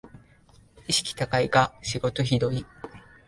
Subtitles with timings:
[0.87, 2.65] 意識高いが仕事ひどい